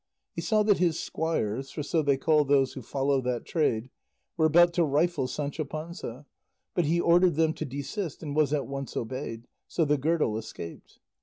He 0.33 0.41
saw 0.41 0.63
that 0.63 0.79
his 0.79 0.99
squires 0.99 1.69
(for 1.69 1.83
so 1.83 2.01
they 2.01 2.17
call 2.17 2.43
those 2.43 2.73
who 2.73 2.81
follow 2.81 3.21
that 3.21 3.45
trade) 3.45 3.91
were 4.35 4.47
about 4.47 4.73
to 4.73 4.83
rifle 4.83 5.27
Sancho 5.27 5.63
Panza, 5.63 6.25
but 6.73 6.85
he 6.85 6.99
ordered 6.99 7.35
them 7.35 7.53
to 7.53 7.65
desist 7.65 8.23
and 8.23 8.35
was 8.35 8.51
at 8.51 8.65
once 8.65 8.97
obeyed, 8.97 9.47
so 9.67 9.85
the 9.85 9.99
girdle 9.99 10.39
escaped. 10.39 10.97